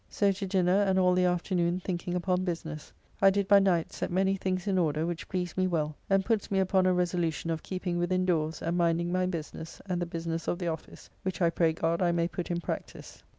So 0.09 0.31
to 0.31 0.47
dinner, 0.47 0.81
and 0.81 0.97
all 0.97 1.13
the 1.13 1.25
afternoon 1.25 1.79
thinking 1.79 2.15
upon 2.15 2.43
business. 2.43 2.91
I 3.21 3.29
did 3.29 3.47
by 3.47 3.59
night 3.59 3.93
set 3.93 4.09
many 4.09 4.35
things 4.35 4.65
in 4.65 4.79
order, 4.79 5.05
which 5.05 5.29
pleased 5.29 5.55
me 5.59 5.67
well, 5.67 5.95
and 6.09 6.25
puts 6.25 6.49
me 6.49 6.57
upon 6.57 6.87
a 6.87 6.93
resolution 6.95 7.51
of 7.51 7.61
keeping 7.61 7.99
within 7.99 8.25
doors 8.25 8.63
and 8.63 8.75
minding 8.75 9.11
my 9.11 9.27
business 9.27 9.79
and 9.85 10.01
the 10.01 10.07
business 10.07 10.47
of 10.47 10.57
the 10.57 10.69
office, 10.69 11.11
which 11.21 11.39
I 11.39 11.51
pray 11.51 11.73
God 11.73 12.01
I 12.01 12.13
may 12.13 12.27
put 12.27 12.49
in 12.49 12.61
practice. 12.61 13.21